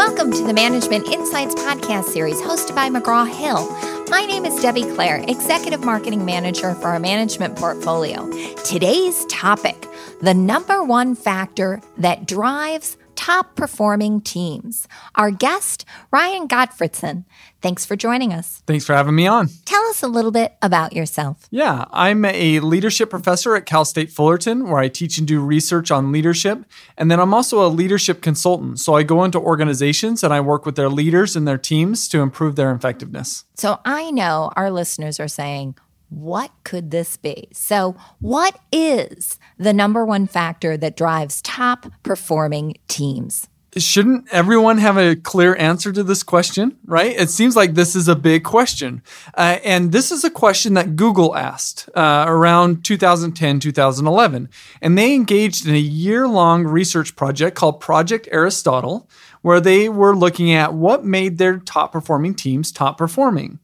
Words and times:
Welcome 0.00 0.32
to 0.32 0.42
the 0.44 0.54
Management 0.54 1.08
Insights 1.08 1.54
podcast 1.56 2.04
series 2.04 2.40
hosted 2.40 2.74
by 2.74 2.88
McGraw 2.88 3.28
Hill. 3.28 3.68
My 4.08 4.24
name 4.24 4.46
is 4.46 4.58
Debbie 4.62 4.90
Clare, 4.94 5.22
Executive 5.28 5.84
Marketing 5.84 6.24
Manager 6.24 6.74
for 6.76 6.88
our 6.88 6.98
management 6.98 7.54
portfolio. 7.56 8.26
Today's 8.64 9.26
topic 9.26 9.86
the 10.22 10.32
number 10.32 10.82
one 10.82 11.14
factor 11.14 11.82
that 11.98 12.26
drives 12.26 12.96
top 13.20 13.54
performing 13.54 14.22
teams. 14.22 14.88
Our 15.14 15.30
guest, 15.30 15.84
Ryan 16.10 16.48
Gottfredson. 16.48 17.26
Thanks 17.60 17.84
for 17.84 17.94
joining 17.94 18.32
us. 18.32 18.62
Thanks 18.66 18.86
for 18.86 18.94
having 18.94 19.14
me 19.14 19.26
on. 19.26 19.48
Tell 19.66 19.84
us 19.88 20.02
a 20.02 20.08
little 20.08 20.30
bit 20.30 20.54
about 20.62 20.94
yourself. 20.94 21.46
Yeah, 21.50 21.84
I'm 21.92 22.24
a 22.24 22.60
leadership 22.60 23.10
professor 23.10 23.54
at 23.54 23.66
Cal 23.66 23.84
State 23.84 24.10
Fullerton 24.10 24.70
where 24.70 24.78
I 24.78 24.88
teach 24.88 25.18
and 25.18 25.28
do 25.28 25.38
research 25.40 25.90
on 25.90 26.12
leadership. 26.12 26.64
And 26.96 27.10
then 27.10 27.20
I'm 27.20 27.34
also 27.34 27.62
a 27.62 27.68
leadership 27.68 28.22
consultant. 28.22 28.80
So 28.80 28.94
I 28.94 29.02
go 29.02 29.22
into 29.22 29.38
organizations 29.38 30.24
and 30.24 30.32
I 30.32 30.40
work 30.40 30.64
with 30.64 30.76
their 30.76 30.88
leaders 30.88 31.36
and 31.36 31.46
their 31.46 31.58
teams 31.58 32.08
to 32.08 32.20
improve 32.20 32.56
their 32.56 32.72
effectiveness. 32.72 33.44
So 33.54 33.80
I 33.84 34.10
know 34.10 34.50
our 34.56 34.70
listeners 34.70 35.20
are 35.20 35.28
saying, 35.28 35.74
what 36.10 36.50
could 36.64 36.90
this 36.90 37.16
be? 37.16 37.48
So, 37.52 37.96
what 38.18 38.58
is 38.70 39.38
the 39.58 39.72
number 39.72 40.04
one 40.04 40.26
factor 40.26 40.76
that 40.76 40.96
drives 40.96 41.40
top 41.40 41.86
performing 42.02 42.76
teams? 42.88 43.48
Shouldn't 43.76 44.26
everyone 44.32 44.78
have 44.78 44.98
a 44.98 45.14
clear 45.14 45.54
answer 45.54 45.92
to 45.92 46.02
this 46.02 46.24
question, 46.24 46.76
right? 46.86 47.14
It 47.16 47.30
seems 47.30 47.54
like 47.54 47.74
this 47.74 47.94
is 47.94 48.08
a 48.08 48.16
big 48.16 48.42
question. 48.42 49.00
Uh, 49.34 49.58
and 49.62 49.92
this 49.92 50.10
is 50.10 50.24
a 50.24 50.30
question 50.30 50.74
that 50.74 50.96
Google 50.96 51.36
asked 51.36 51.88
uh, 51.94 52.24
around 52.26 52.84
2010, 52.84 53.60
2011. 53.60 54.48
And 54.82 54.98
they 54.98 55.14
engaged 55.14 55.68
in 55.68 55.74
a 55.76 55.78
year 55.78 56.26
long 56.26 56.64
research 56.64 57.14
project 57.14 57.56
called 57.56 57.78
Project 57.78 58.26
Aristotle, 58.32 59.08
where 59.42 59.60
they 59.60 59.88
were 59.88 60.16
looking 60.16 60.50
at 60.50 60.74
what 60.74 61.04
made 61.04 61.38
their 61.38 61.58
top 61.58 61.92
performing 61.92 62.34
teams 62.34 62.72
top 62.72 62.98
performing. 62.98 63.60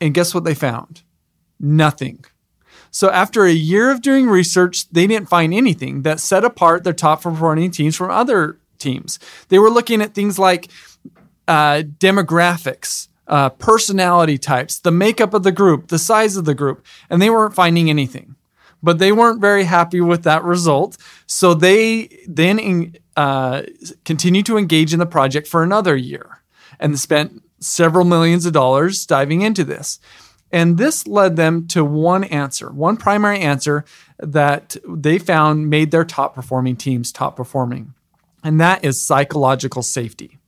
And 0.00 0.14
guess 0.14 0.32
what 0.32 0.44
they 0.44 0.54
found? 0.54 1.02
Nothing. 1.62 2.24
So 2.90 3.10
after 3.10 3.44
a 3.44 3.52
year 3.52 3.90
of 3.90 4.02
doing 4.02 4.28
research, 4.28 4.88
they 4.90 5.06
didn't 5.06 5.30
find 5.30 5.54
anything 5.54 6.02
that 6.02 6.20
set 6.20 6.44
apart 6.44 6.84
their 6.84 6.92
top 6.92 7.22
performing 7.22 7.70
teams 7.70 7.96
from 7.96 8.10
other 8.10 8.58
teams. 8.78 9.18
They 9.48 9.58
were 9.58 9.70
looking 9.70 10.02
at 10.02 10.12
things 10.12 10.38
like 10.38 10.68
uh, 11.48 11.84
demographics, 11.98 13.08
uh, 13.28 13.48
personality 13.50 14.36
types, 14.36 14.78
the 14.78 14.90
makeup 14.90 15.32
of 15.32 15.42
the 15.42 15.52
group, 15.52 15.88
the 15.88 15.98
size 15.98 16.36
of 16.36 16.44
the 16.44 16.54
group, 16.54 16.84
and 17.08 17.22
they 17.22 17.30
weren't 17.30 17.54
finding 17.54 17.88
anything. 17.88 18.34
But 18.82 18.98
they 18.98 19.12
weren't 19.12 19.40
very 19.40 19.64
happy 19.64 20.00
with 20.00 20.24
that 20.24 20.42
result. 20.42 20.98
So 21.26 21.54
they 21.54 22.24
then 22.26 22.96
uh, 23.16 23.62
continued 24.04 24.46
to 24.46 24.58
engage 24.58 24.92
in 24.92 24.98
the 24.98 25.06
project 25.06 25.46
for 25.46 25.62
another 25.62 25.96
year 25.96 26.42
and 26.80 26.98
spent 26.98 27.42
several 27.60 28.04
millions 28.04 28.44
of 28.44 28.52
dollars 28.52 29.06
diving 29.06 29.42
into 29.42 29.62
this. 29.64 30.00
And 30.52 30.76
this 30.76 31.06
led 31.06 31.36
them 31.36 31.66
to 31.68 31.82
one 31.84 32.24
answer, 32.24 32.70
one 32.70 32.98
primary 32.98 33.40
answer 33.40 33.84
that 34.18 34.76
they 34.86 35.18
found 35.18 35.70
made 35.70 35.90
their 35.90 36.04
top 36.04 36.34
performing 36.34 36.76
teams 36.76 37.10
top 37.10 37.36
performing. 37.36 37.94
And 38.44 38.60
that 38.60 38.84
is 38.84 39.04
psychological 39.06 39.82
safety. 39.82 40.38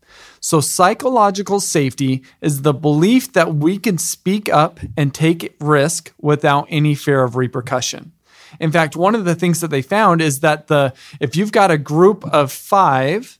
So, 0.40 0.60
psychological 0.60 1.58
safety 1.58 2.22
is 2.42 2.62
the 2.62 2.74
belief 2.74 3.32
that 3.32 3.54
we 3.54 3.78
can 3.78 3.96
speak 3.96 4.52
up 4.52 4.78
and 4.94 5.14
take 5.14 5.56
risk 5.58 6.12
without 6.20 6.66
any 6.68 6.94
fear 6.94 7.22
of 7.22 7.34
repercussion. 7.34 8.12
In 8.60 8.70
fact, 8.70 8.94
one 8.94 9.14
of 9.14 9.24
the 9.24 9.34
things 9.34 9.60
that 9.60 9.68
they 9.68 9.80
found 9.80 10.20
is 10.20 10.40
that 10.40 10.66
the 10.66 10.92
if 11.18 11.34
you've 11.34 11.50
got 11.50 11.70
a 11.70 11.78
group 11.78 12.24
of 12.26 12.52
5 12.52 13.38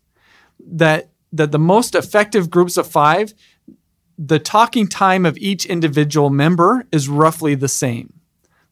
that 0.67 1.11
that 1.33 1.53
the 1.53 1.59
most 1.59 1.95
effective 1.95 2.49
groups 2.49 2.77
of 2.77 2.87
5 2.87 3.35
the 4.19 4.39
talking 4.39 4.87
time 4.87 5.27
of 5.27 5.37
each 5.39 5.67
individual 5.67 6.31
member 6.31 6.87
is 6.93 7.09
roughly 7.09 7.55
the 7.55 7.69
same. 7.69 8.13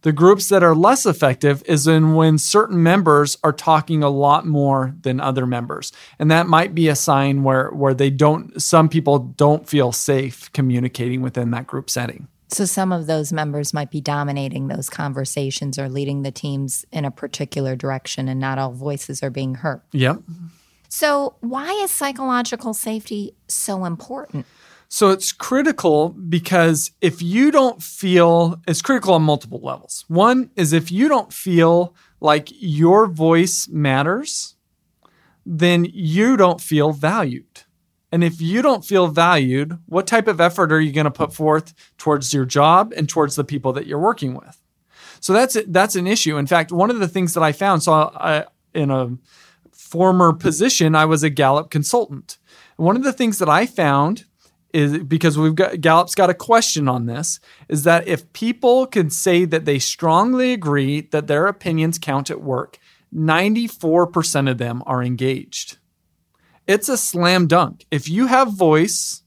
The 0.03 0.13
groups 0.13 0.49
that 0.49 0.65
are 0.65 0.75
less 0.75 1.07
effective 1.07 1.63
is 1.65 1.87
in 1.87 2.15
when 2.15 2.37
certain 2.37 2.83
members 2.83 3.39
are 3.45 3.53
talking 3.53 4.03
a 4.03 4.11
lot 4.11 4.45
more 4.45 4.95
than 5.01 5.21
other 5.21 5.47
members. 5.47 5.93
And 6.19 6.29
that 6.31 6.49
might 6.49 6.75
be 6.75 6.89
a 6.89 6.97
sign 6.97 7.45
where, 7.45 7.71
where 7.71 7.95
they 7.95 8.11
don't, 8.11 8.61
some 8.61 8.89
people 8.89 9.21
don't 9.21 9.69
feel 9.69 9.93
safe 9.93 10.53
communicating 10.53 11.23
within 11.23 11.53
that 11.53 11.69
group 11.69 11.89
setting. 11.89 12.27
So 12.49 12.65
some 12.65 12.93
of 12.93 13.07
those 13.07 13.33
members 13.33 13.73
might 13.73 13.91
be 13.91 14.01
dominating 14.01 14.67
those 14.67 14.91
conversations 14.91 15.79
or 15.79 15.89
leading 15.89 16.23
the 16.23 16.33
teams 16.33 16.85
in 16.93 17.05
a 17.05 17.11
particular 17.11 17.77
direction, 17.77 18.29
and 18.29 18.39
not 18.39 18.59
all 18.59 18.73
voices 18.73 19.23
are 19.23 19.31
being 19.31 19.55
heard. 19.55 19.81
Yep. 19.93 20.19
So, 20.91 21.37
why 21.41 21.73
is 21.83 21.91
psychological 21.91 22.75
safety 22.75 23.35
so 23.49 23.87
important? 23.87 24.45
So 24.95 25.09
it's 25.09 25.33
critical 25.33 26.11
because 26.11 26.91
if 27.01 27.23
you 27.23 27.51
don't 27.51 27.83
feel, 27.83 28.61
it's 28.69 28.83
critical 28.83 29.15
on 29.15 29.23
multiple 29.23 29.59
levels. 29.63 30.05
One 30.09 30.51
is 30.55 30.75
if 30.75 30.93
you 30.93 31.09
don't 31.09 31.33
feel 31.33 31.97
like 32.21 32.51
your 32.51 33.07
voice 33.07 33.69
matters, 33.69 34.55
then 35.47 35.87
you 35.95 36.37
don't 36.37 36.61
feel 36.61 36.93
valued. 36.93 37.63
And 38.13 38.23
if 38.23 38.43
you 38.43 38.61
don't 38.61 38.85
feel 38.85 39.07
valued, 39.09 39.79
what 39.87 40.07
type 40.07 40.29
of 40.29 40.43
effort 40.43 40.71
are 40.71 40.81
you 40.81 40.93
going 40.93 41.07
to 41.07 41.11
put 41.11 41.33
forth 41.33 41.73
towards 41.97 42.35
your 42.35 42.45
job 42.45 42.93
and 42.95 43.09
towards 43.09 43.35
the 43.35 43.45
people 43.45 43.73
that 43.73 43.87
you're 43.87 43.99
working 43.99 44.35
with? 44.35 44.61
So 45.21 45.33
that's 45.33 45.57
that's 45.69 45.97
an 45.97 46.07
issue. 46.07 46.37
In 46.37 46.47
fact, 46.47 46.71
one 46.71 46.91
of 46.91 46.99
the 46.99 47.09
things 47.09 47.33
that 47.33 47.43
I 47.43 47.53
found, 47.53 47.83
so 47.83 47.95
I, 47.95 48.45
in 48.75 48.91
a 48.91 49.17
former 49.73 50.35
position, 50.35 50.95
I 50.95 51.07
was 51.07 51.23
a 51.23 51.31
Gallup 51.31 51.71
consultant. 51.71 52.37
One 52.77 52.97
of 52.97 53.05
the 53.05 53.13
things 53.15 53.39
that 53.39 53.49
I 53.49 53.65
found 53.65 54.27
is 54.73 54.99
because 55.05 55.37
we've 55.37 55.55
got 55.55 55.81
Gallup's 55.81 56.15
got 56.15 56.31
a 56.31 56.35
question 56.35 56.89
on 56.89 57.07
this 57.07 57.41
is 57.69 57.85
that 57.85 58.09
if 58.09 58.33
people 58.33 58.87
can 58.87 59.11
say 59.11 59.45
that 59.45 59.65
they 59.65 59.79
strongly 59.79 60.53
agree 60.53 61.03
that 61.13 61.27
their 61.27 61.47
opinions 61.47 61.99
count 61.99 62.31
at 62.31 62.43
work, 62.43 62.79
94% 63.15 64.51
of 64.51 64.59
them 64.59 64.83
are 64.87 65.03
engaged. 65.03 65.79
It's 66.67 66.89
a 66.89 66.97
slam 66.97 67.47
dunk. 67.47 67.87
If 67.91 68.09
you 68.09 68.29
have 68.29 68.53
voice, 68.53 69.23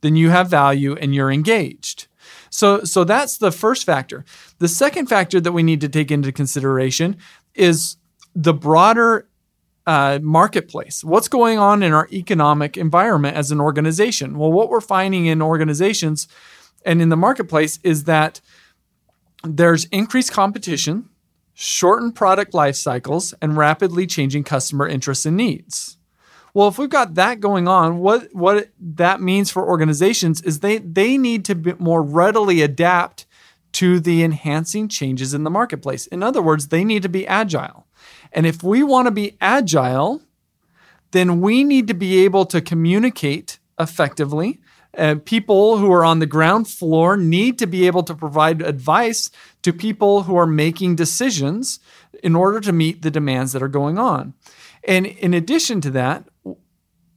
then 0.00 0.16
you 0.16 0.30
have 0.30 0.48
value 0.48 0.96
and 0.96 1.14
you're 1.14 1.30
engaged. 1.30 2.08
So 2.50 2.84
so 2.84 3.04
that's 3.04 3.38
the 3.38 3.52
first 3.52 3.84
factor. 3.84 4.24
The 4.58 4.68
second 4.68 5.06
factor 5.06 5.40
that 5.40 5.52
we 5.52 5.62
need 5.62 5.80
to 5.82 5.88
take 5.88 6.10
into 6.10 6.32
consideration 6.32 7.16
is 7.54 7.96
the 8.34 8.54
broader 8.54 9.28
uh, 9.86 10.18
marketplace? 10.22 11.04
What's 11.04 11.28
going 11.28 11.58
on 11.58 11.82
in 11.82 11.92
our 11.92 12.08
economic 12.12 12.76
environment 12.76 13.36
as 13.36 13.50
an 13.50 13.60
organization? 13.60 14.38
Well, 14.38 14.52
what 14.52 14.68
we're 14.68 14.80
finding 14.80 15.26
in 15.26 15.40
organizations 15.40 16.28
and 16.84 17.00
in 17.02 17.08
the 17.08 17.16
marketplace 17.16 17.78
is 17.82 18.04
that 18.04 18.40
there's 19.44 19.84
increased 19.86 20.32
competition, 20.32 21.08
shortened 21.54 22.14
product 22.14 22.54
life 22.54 22.76
cycles, 22.76 23.34
and 23.40 23.56
rapidly 23.56 24.06
changing 24.06 24.44
customer 24.44 24.88
interests 24.88 25.26
and 25.26 25.36
needs. 25.36 25.96
Well, 26.54 26.68
if 26.68 26.78
we've 26.78 26.88
got 26.88 27.14
that 27.14 27.40
going 27.40 27.68
on, 27.68 27.98
what 27.98 28.34
what 28.34 28.70
that 28.80 29.20
means 29.20 29.50
for 29.50 29.68
organizations 29.68 30.40
is 30.40 30.60
they 30.60 30.78
they 30.78 31.18
need 31.18 31.44
to 31.44 31.54
be 31.54 31.74
more 31.78 32.02
readily 32.02 32.62
adapt 32.62 33.26
to 33.72 34.00
the 34.00 34.22
enhancing 34.22 34.88
changes 34.88 35.34
in 35.34 35.44
the 35.44 35.50
marketplace. 35.50 36.06
In 36.06 36.22
other 36.22 36.40
words, 36.40 36.68
they 36.68 36.82
need 36.82 37.02
to 37.02 37.10
be 37.10 37.26
agile. 37.26 37.85
And 38.36 38.46
if 38.46 38.62
we 38.62 38.82
want 38.82 39.06
to 39.06 39.10
be 39.10 39.36
agile, 39.40 40.20
then 41.12 41.40
we 41.40 41.64
need 41.64 41.88
to 41.88 41.94
be 41.94 42.22
able 42.24 42.44
to 42.46 42.60
communicate 42.60 43.58
effectively. 43.80 44.60
Uh, 44.96 45.16
people 45.24 45.78
who 45.78 45.90
are 45.90 46.04
on 46.04 46.18
the 46.18 46.26
ground 46.26 46.68
floor 46.68 47.16
need 47.16 47.58
to 47.58 47.66
be 47.66 47.86
able 47.86 48.02
to 48.02 48.14
provide 48.14 48.60
advice 48.60 49.30
to 49.62 49.72
people 49.72 50.24
who 50.24 50.36
are 50.36 50.46
making 50.46 50.96
decisions 50.96 51.80
in 52.22 52.36
order 52.36 52.60
to 52.60 52.72
meet 52.72 53.00
the 53.00 53.10
demands 53.10 53.52
that 53.52 53.62
are 53.62 53.68
going 53.68 53.98
on. 53.98 54.34
And 54.84 55.06
in 55.06 55.32
addition 55.32 55.80
to 55.82 55.90
that, 55.92 56.24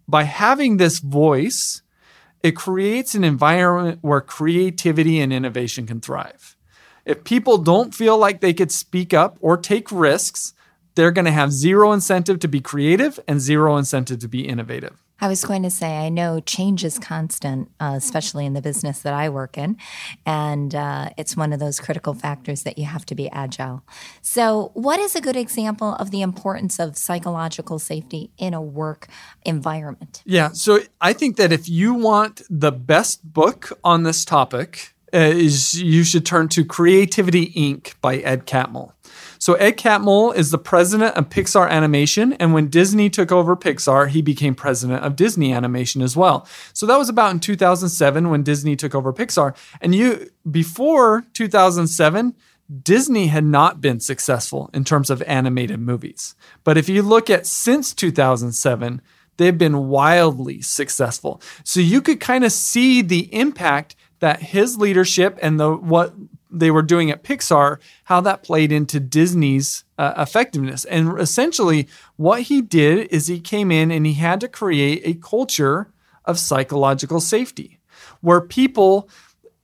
by 0.07 0.23
having 0.23 0.77
this 0.77 0.99
voice, 0.99 1.81
it 2.41 2.55
creates 2.55 3.13
an 3.13 3.25
environment 3.25 3.99
where 4.01 4.21
creativity 4.21 5.19
and 5.19 5.33
innovation 5.33 5.85
can 5.85 5.99
thrive. 5.99 6.55
If 7.05 7.25
people 7.25 7.57
don't 7.57 7.93
feel 7.93 8.17
like 8.17 8.39
they 8.39 8.53
could 8.53 8.71
speak 8.71 9.13
up 9.13 9.37
or 9.41 9.57
take 9.57 9.91
risks, 9.91 10.53
they're 10.95 11.11
going 11.11 11.25
to 11.25 11.31
have 11.31 11.51
zero 11.51 11.91
incentive 11.91 12.39
to 12.39 12.47
be 12.47 12.59
creative 12.59 13.19
and 13.27 13.39
zero 13.39 13.77
incentive 13.77 14.19
to 14.19 14.27
be 14.27 14.47
innovative. 14.47 15.01
I 15.21 15.27
was 15.27 15.43
going 15.43 15.63
to 15.63 15.69
say, 15.69 15.97
I 15.97 16.09
know 16.09 16.39
change 16.39 16.85
is 16.85 16.97
constant, 16.97 17.69
uh, 17.79 17.93
especially 17.97 18.45
in 18.45 18.53
the 18.53 18.61
business 18.61 18.99
that 19.01 19.13
I 19.13 19.29
work 19.29 19.57
in. 19.57 19.77
And 20.25 20.73
uh, 20.73 21.09
it's 21.17 21.35
one 21.35 21.51
of 21.51 21.59
those 21.59 21.79
critical 21.79 22.13
factors 22.13 22.63
that 22.63 22.77
you 22.77 22.85
have 22.85 23.05
to 23.07 23.15
be 23.15 23.29
agile. 23.31 23.83
So, 24.21 24.71
what 24.75 24.99
is 24.99 25.15
a 25.15 25.21
good 25.21 25.35
example 25.35 25.95
of 25.95 26.11
the 26.11 26.21
importance 26.21 26.79
of 26.79 26.97
psychological 26.97 27.79
safety 27.79 28.31
in 28.37 28.53
a 28.53 28.61
work 28.61 29.07
environment? 29.45 30.21
Yeah. 30.25 30.49
So, 30.53 30.79
I 31.01 31.13
think 31.13 31.35
that 31.35 31.51
if 31.51 31.67
you 31.67 31.93
want 31.93 32.41
the 32.49 32.71
best 32.71 33.33
book 33.33 33.77
on 33.83 34.03
this 34.03 34.23
topic, 34.23 34.93
uh, 35.13 35.17
is 35.17 35.81
you 35.81 36.03
should 36.03 36.23
turn 36.23 36.47
to 36.49 36.63
Creativity 36.63 37.51
Inc. 37.53 37.95
by 37.99 38.17
Ed 38.17 38.45
Catmull. 38.45 38.91
So 39.39 39.53
Ed 39.53 39.77
Catmull 39.77 40.35
is 40.35 40.51
the 40.51 40.57
president 40.57 41.15
of 41.15 41.29
Pixar 41.29 41.69
Animation, 41.69 42.33
and 42.33 42.53
when 42.53 42.67
Disney 42.67 43.09
took 43.09 43.31
over 43.31 43.55
Pixar, 43.55 44.09
he 44.09 44.21
became 44.21 44.53
president 44.53 45.03
of 45.03 45.15
Disney 45.15 45.53
Animation 45.53 46.01
as 46.01 46.15
well. 46.15 46.45
So 46.73 46.85
that 46.85 46.97
was 46.97 47.09
about 47.09 47.31
in 47.31 47.39
2007 47.39 48.29
when 48.29 48.43
Disney 48.43 48.75
took 48.75 48.93
over 48.93 49.13
Pixar. 49.13 49.55
And 49.81 49.95
you 49.95 50.29
before 50.49 51.25
2007, 51.33 52.35
Disney 52.83 53.27
had 53.27 53.45
not 53.45 53.81
been 53.81 53.99
successful 53.99 54.69
in 54.73 54.83
terms 54.83 55.09
of 55.09 55.23
animated 55.23 55.79
movies. 55.79 56.35
But 56.63 56.77
if 56.77 56.87
you 56.87 57.01
look 57.01 57.29
at 57.29 57.47
since 57.47 57.93
2007, 57.93 59.01
they've 59.37 59.57
been 59.57 59.87
wildly 59.87 60.61
successful. 60.61 61.41
So 61.63 61.79
you 61.79 62.01
could 62.01 62.19
kind 62.19 62.43
of 62.43 62.51
see 62.51 63.01
the 63.01 63.33
impact 63.33 63.95
that 64.19 64.41
his 64.41 64.77
leadership 64.77 65.39
and 65.41 65.59
the 65.59 65.75
what 65.75 66.13
they 66.49 66.71
were 66.71 66.81
doing 66.81 67.11
at 67.11 67.23
Pixar, 67.23 67.77
how 68.05 68.21
that 68.21 68.43
played 68.43 68.71
into 68.71 68.99
Disney's 68.99 69.83
uh, 69.97 70.13
effectiveness. 70.17 70.85
And 70.85 71.19
essentially, 71.19 71.87
what 72.15 72.43
he 72.43 72.61
did 72.61 73.07
is 73.07 73.27
he 73.27 73.39
came 73.39 73.71
in 73.71 73.91
and 73.91 74.05
he 74.05 74.13
had 74.13 74.39
to 74.41 74.47
create 74.47 75.01
a 75.05 75.13
culture 75.19 75.91
of 76.25 76.39
psychological 76.39 77.19
safety 77.19 77.79
where 78.21 78.41
people 78.41 79.09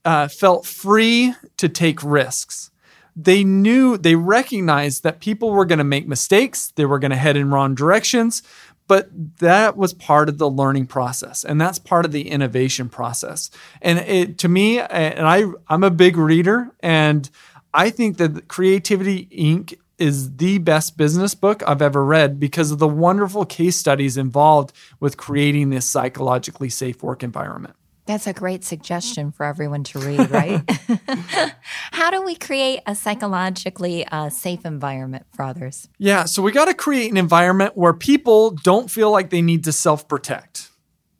uh, 0.04 0.28
felt 0.28 0.66
free 0.66 1.34
to 1.56 1.68
take 1.68 2.02
risks 2.02 2.70
they 3.16 3.42
knew, 3.42 3.96
they 3.96 4.14
recognized 4.14 5.02
that 5.02 5.20
people 5.20 5.50
were 5.50 5.64
going 5.64 5.78
to 5.78 5.84
make 5.84 6.06
mistakes, 6.06 6.70
they 6.76 6.84
were 6.84 6.98
going 6.98 7.12
to 7.12 7.16
head 7.16 7.36
in 7.36 7.50
wrong 7.50 7.74
directions, 7.74 8.42
but 8.88 9.08
that 9.38 9.76
was 9.76 9.92
part 9.92 10.28
of 10.28 10.38
the 10.38 10.50
learning 10.50 10.86
process 10.86 11.44
and 11.44 11.60
that's 11.60 11.78
part 11.78 12.04
of 12.04 12.12
the 12.12 12.28
innovation 12.28 12.88
process. 12.88 13.50
And 13.82 13.98
it, 14.00 14.38
to 14.38 14.48
me, 14.48 14.78
and 14.80 15.26
I, 15.26 15.44
I'm 15.68 15.84
a 15.84 15.90
big 15.90 16.16
reader, 16.16 16.70
and 16.80 17.28
I 17.74 17.90
think 17.90 18.16
that 18.18 18.48
Creativity 18.48 19.26
Inc. 19.26 19.74
is 19.98 20.36
the 20.36 20.58
best 20.58 20.96
business 20.96 21.34
book 21.34 21.62
I've 21.66 21.82
ever 21.82 22.04
read 22.04 22.40
because 22.40 22.70
of 22.70 22.78
the 22.78 22.88
wonderful 22.88 23.44
case 23.44 23.76
studies 23.76 24.16
involved 24.16 24.72
with 25.00 25.16
creating 25.16 25.70
this 25.70 25.86
psychologically 25.86 26.70
safe 26.70 27.02
work 27.02 27.22
environment. 27.22 27.74
That's 28.06 28.26
a 28.26 28.32
great 28.32 28.64
suggestion 28.64 29.32
for 29.32 29.44
everyone 29.44 29.84
to 29.84 29.98
read, 29.98 30.30
right? 30.30 30.62
How 31.92 32.10
do 32.10 32.24
we 32.24 32.36
create 32.36 32.80
a 32.86 32.94
psychologically 32.94 34.06
uh, 34.06 34.30
safe 34.30 34.64
environment 34.64 35.26
for 35.32 35.42
others? 35.42 35.88
Yeah, 35.98 36.24
so 36.24 36.40
we 36.40 36.52
got 36.52 36.66
to 36.66 36.74
create 36.74 37.10
an 37.10 37.16
environment 37.16 37.76
where 37.76 37.92
people 37.92 38.50
don't 38.50 38.90
feel 38.90 39.10
like 39.10 39.30
they 39.30 39.42
need 39.42 39.64
to 39.64 39.72
self 39.72 40.08
protect. 40.08 40.70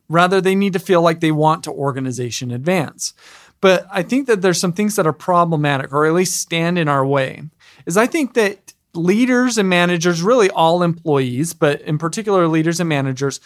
Rather, 0.09 0.41
they 0.41 0.55
need 0.55 0.73
to 0.73 0.79
feel 0.79 1.03
like 1.03 1.19
they 1.19 1.33
want 1.33 1.65
to 1.65 1.73
organization 1.73 2.53
advance. 2.53 3.13
But 3.61 3.87
I 3.91 4.03
think 4.03 4.29
that 4.29 4.43
there's 4.43 4.61
some 4.61 4.73
things 4.73 4.95
that 4.97 5.07
are 5.07 5.13
problematic 5.13 5.93
or 5.93 6.07
at 6.07 6.13
least 6.13 6.41
stand 6.41 6.79
in 6.79 6.89
our 6.89 7.05
way. 7.05 7.43
Is 7.87 7.97
I 7.97 8.07
think 8.07 8.35
that 8.35 8.75
leaders 8.95 9.59
and 9.59 9.69
managers, 9.69 10.23
really 10.23 10.51
all 10.51 10.83
employees, 10.83 11.53
but 11.53 11.81
in 11.83 11.99
particular 11.99 12.47
leaders 12.49 12.81
and 12.81 12.89
managers, 12.89 13.41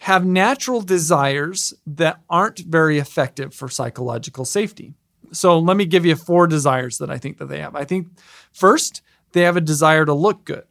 have 0.00 0.24
natural 0.24 0.82
desires 0.82 1.74
that 1.86 2.20
aren't 2.28 2.60
very 2.60 2.98
effective 2.98 3.54
for 3.54 3.68
psychological 3.68 4.44
safety. 4.44 4.94
So 5.32 5.58
let 5.58 5.76
me 5.76 5.86
give 5.86 6.06
you 6.06 6.14
four 6.14 6.46
desires 6.46 6.98
that 6.98 7.10
I 7.10 7.18
think 7.18 7.38
that 7.38 7.46
they 7.46 7.60
have. 7.60 7.74
I 7.74 7.84
think 7.84 8.08
first, 8.52 9.02
they 9.32 9.42
have 9.42 9.56
a 9.56 9.60
desire 9.60 10.04
to 10.04 10.14
look 10.14 10.44
good. 10.44 10.66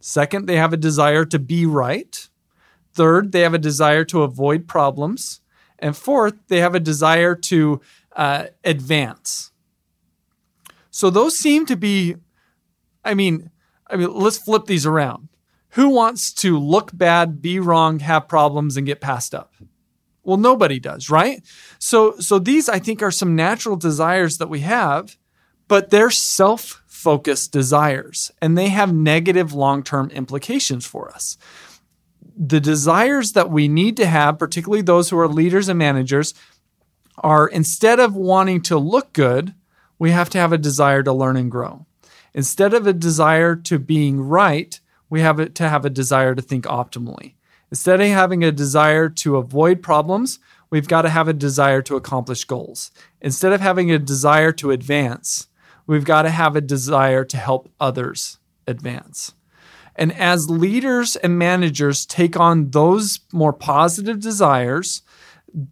Second, 0.00 0.46
they 0.46 0.56
have 0.56 0.72
a 0.72 0.76
desire 0.76 1.24
to 1.24 1.38
be 1.38 1.66
right. 1.66 2.28
Third, 2.92 3.32
they 3.32 3.40
have 3.40 3.54
a 3.54 3.58
desire 3.58 4.04
to 4.06 4.22
avoid 4.22 4.66
problems. 4.66 5.40
And 5.78 5.96
fourth, 5.96 6.34
they 6.48 6.60
have 6.60 6.74
a 6.74 6.80
desire 6.80 7.34
to 7.34 7.80
uh, 8.14 8.46
advance. 8.64 9.52
So 10.90 11.10
those 11.10 11.36
seem 11.36 11.66
to 11.66 11.76
be, 11.76 12.16
I 13.04 13.14
mean, 13.14 13.50
I 13.88 13.96
mean, 13.96 14.12
let's 14.12 14.38
flip 14.38 14.64
these 14.66 14.86
around. 14.86 15.28
Who 15.76 15.90
wants 15.90 16.32
to 16.34 16.58
look 16.58 16.90
bad, 16.96 17.42
be 17.42 17.58
wrong, 17.60 17.98
have 17.98 18.28
problems, 18.28 18.78
and 18.78 18.86
get 18.86 19.02
passed 19.02 19.34
up? 19.34 19.52
Well, 20.22 20.38
nobody 20.38 20.80
does, 20.80 21.10
right? 21.10 21.42
So, 21.78 22.18
so 22.18 22.38
these 22.38 22.70
I 22.70 22.78
think 22.78 23.02
are 23.02 23.10
some 23.10 23.36
natural 23.36 23.76
desires 23.76 24.38
that 24.38 24.48
we 24.48 24.60
have, 24.60 25.18
but 25.68 25.90
they're 25.90 26.10
self-focused 26.10 27.52
desires, 27.52 28.32
and 28.40 28.56
they 28.56 28.68
have 28.68 28.94
negative 28.94 29.52
long-term 29.52 30.10
implications 30.12 30.86
for 30.86 31.10
us. 31.10 31.36
The 32.34 32.60
desires 32.60 33.32
that 33.32 33.50
we 33.50 33.68
need 33.68 33.98
to 33.98 34.06
have, 34.06 34.38
particularly 34.38 34.80
those 34.80 35.10
who 35.10 35.18
are 35.18 35.28
leaders 35.28 35.68
and 35.68 35.78
managers, 35.78 36.32
are 37.18 37.46
instead 37.46 38.00
of 38.00 38.16
wanting 38.16 38.62
to 38.62 38.78
look 38.78 39.12
good, 39.12 39.54
we 39.98 40.10
have 40.10 40.30
to 40.30 40.38
have 40.38 40.54
a 40.54 40.58
desire 40.58 41.02
to 41.02 41.12
learn 41.12 41.36
and 41.36 41.50
grow. 41.50 41.84
Instead 42.32 42.72
of 42.72 42.86
a 42.86 42.94
desire 42.94 43.54
to 43.54 43.78
being 43.78 44.22
right, 44.22 44.80
we 45.08 45.20
have 45.20 45.54
to 45.54 45.68
have 45.68 45.84
a 45.84 45.90
desire 45.90 46.34
to 46.34 46.42
think 46.42 46.64
optimally. 46.64 47.34
Instead 47.70 48.00
of 48.00 48.08
having 48.08 48.44
a 48.44 48.52
desire 48.52 49.08
to 49.08 49.36
avoid 49.36 49.82
problems, 49.82 50.38
we've 50.70 50.88
got 50.88 51.02
to 51.02 51.08
have 51.08 51.28
a 51.28 51.32
desire 51.32 51.82
to 51.82 51.96
accomplish 51.96 52.44
goals. 52.44 52.90
Instead 53.20 53.52
of 53.52 53.60
having 53.60 53.90
a 53.90 53.98
desire 53.98 54.52
to 54.52 54.70
advance, 54.70 55.48
we've 55.86 56.04
got 56.04 56.22
to 56.22 56.30
have 56.30 56.54
a 56.54 56.60
desire 56.60 57.24
to 57.24 57.36
help 57.36 57.70
others 57.80 58.38
advance. 58.66 59.34
And 59.96 60.12
as 60.12 60.50
leaders 60.50 61.16
and 61.16 61.38
managers 61.38 62.04
take 62.06 62.38
on 62.38 62.70
those 62.70 63.20
more 63.32 63.52
positive 63.52 64.20
desires, 64.20 65.02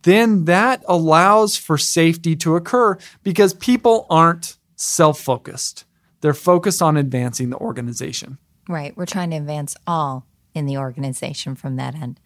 then 0.03 0.47
that 0.47 0.83
allows 0.89 1.57
for 1.57 1.77
safety 1.77 2.35
to 2.37 2.57
occur 2.57 2.97
because 3.23 3.53
people 3.55 4.07
aren't 4.09 4.57
self 4.77 5.21
focused. 5.21 5.85
They're 6.23 6.33
focused 6.33 6.81
on 6.81 6.97
advancing 6.97 7.51
the 7.51 7.59
organization. 7.59 8.39
Right. 8.69 8.96
We're 8.96 9.06
trying 9.06 9.31
to 9.31 9.37
advance 9.37 9.76
all 9.87 10.26
in 10.55 10.66
the 10.66 10.78
organization 10.78 11.55
from 11.55 11.76
that 11.76 11.94
end. 11.94 12.20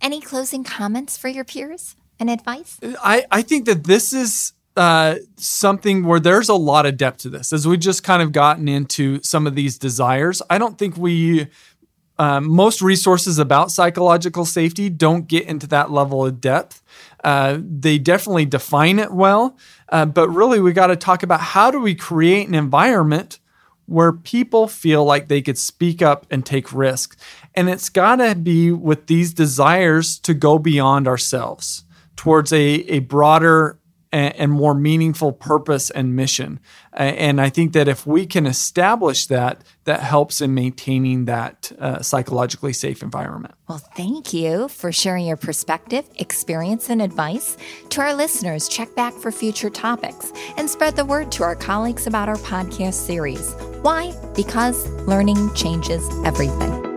Any 0.00 0.20
closing 0.20 0.64
comments 0.64 1.16
for 1.16 1.28
your 1.28 1.44
peers 1.44 1.96
and 2.18 2.28
advice? 2.28 2.78
I, 3.02 3.24
I 3.30 3.42
think 3.42 3.66
that 3.66 3.84
this 3.84 4.12
is 4.12 4.52
uh, 4.76 5.16
something 5.36 6.04
where 6.04 6.20
there's 6.20 6.48
a 6.48 6.54
lot 6.54 6.86
of 6.86 6.96
depth 6.96 7.18
to 7.18 7.28
this. 7.28 7.52
As 7.52 7.66
we 7.66 7.76
just 7.76 8.02
kind 8.02 8.22
of 8.22 8.32
gotten 8.32 8.68
into 8.68 9.22
some 9.22 9.46
of 9.46 9.54
these 9.54 9.78
desires, 9.78 10.42
I 10.50 10.58
don't 10.58 10.78
think 10.78 10.96
we, 10.96 11.48
uh, 12.18 12.40
most 12.40 12.82
resources 12.82 13.38
about 13.38 13.70
psychological 13.70 14.44
safety 14.44 14.88
don't 14.88 15.26
get 15.26 15.46
into 15.46 15.66
that 15.68 15.90
level 15.90 16.26
of 16.26 16.40
depth. 16.40 16.82
Uh, 17.24 17.58
they 17.60 17.98
definitely 17.98 18.44
define 18.44 18.98
it 18.98 19.12
well, 19.12 19.56
uh, 19.88 20.04
but 20.04 20.28
really 20.28 20.60
we 20.60 20.72
got 20.72 20.88
to 20.88 20.96
talk 20.96 21.22
about 21.22 21.40
how 21.40 21.70
do 21.70 21.80
we 21.80 21.94
create 21.94 22.46
an 22.46 22.54
environment 22.54 23.38
where 23.88 24.12
people 24.12 24.68
feel 24.68 25.02
like 25.02 25.28
they 25.28 25.40
could 25.40 25.56
speak 25.56 26.02
up 26.02 26.26
and 26.30 26.44
take 26.44 26.72
risks. 26.74 27.16
And 27.54 27.70
it's 27.70 27.88
got 27.88 28.16
to 28.16 28.34
be 28.34 28.70
with 28.70 29.06
these 29.06 29.32
desires 29.32 30.18
to 30.20 30.34
go 30.34 30.58
beyond 30.58 31.08
ourselves 31.08 31.84
towards 32.14 32.52
a, 32.52 32.58
a 32.58 32.98
broader 32.98 33.78
and, 34.12 34.50
more 34.52 34.74
meaningful 34.74 35.32
purpose 35.32 35.90
and 35.90 36.16
mission. 36.16 36.60
And 36.92 37.40
I 37.40 37.50
think 37.50 37.72
that 37.74 37.88
if 37.88 38.06
we 38.06 38.26
can 38.26 38.46
establish 38.46 39.26
that, 39.26 39.62
that 39.84 40.00
helps 40.00 40.40
in 40.40 40.54
maintaining 40.54 41.26
that 41.26 41.70
uh, 41.78 42.00
psychologically 42.02 42.72
safe 42.72 43.02
environment. 43.02 43.54
Well, 43.68 43.78
thank 43.78 44.32
you 44.32 44.68
for 44.68 44.90
sharing 44.92 45.26
your 45.26 45.36
perspective, 45.36 46.08
experience, 46.16 46.88
and 46.88 47.02
advice. 47.02 47.56
To 47.90 48.00
our 48.00 48.14
listeners, 48.14 48.68
check 48.68 48.94
back 48.94 49.12
for 49.14 49.30
future 49.30 49.70
topics 49.70 50.32
and 50.56 50.68
spread 50.68 50.96
the 50.96 51.04
word 51.04 51.30
to 51.32 51.42
our 51.42 51.56
colleagues 51.56 52.06
about 52.06 52.28
our 52.28 52.36
podcast 52.36 52.94
series. 52.94 53.52
Why? 53.82 54.14
Because 54.34 54.88
learning 55.06 55.54
changes 55.54 56.08
everything. 56.24 56.87